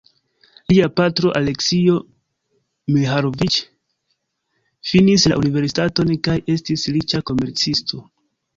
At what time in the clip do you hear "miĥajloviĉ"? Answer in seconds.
2.95-3.59